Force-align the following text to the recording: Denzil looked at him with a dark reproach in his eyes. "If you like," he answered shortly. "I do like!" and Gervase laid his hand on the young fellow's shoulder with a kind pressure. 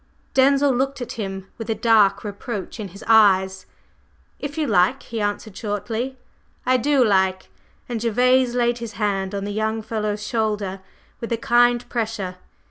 Denzil 0.33 0.71
looked 0.73 0.99
at 0.99 1.11
him 1.11 1.47
with 1.59 1.69
a 1.69 1.75
dark 1.75 2.23
reproach 2.23 2.79
in 2.79 2.87
his 2.87 3.03
eyes. 3.05 3.67
"If 4.39 4.57
you 4.57 4.65
like," 4.65 5.03
he 5.03 5.21
answered 5.21 5.55
shortly. 5.55 6.17
"I 6.65 6.77
do 6.77 7.05
like!" 7.05 7.49
and 7.87 8.01
Gervase 8.01 8.55
laid 8.55 8.79
his 8.79 8.93
hand 8.93 9.35
on 9.35 9.43
the 9.43 9.53
young 9.53 9.83
fellow's 9.83 10.25
shoulder 10.25 10.81
with 11.19 11.31
a 11.31 11.37
kind 11.37 11.87
pressure. 11.87 12.37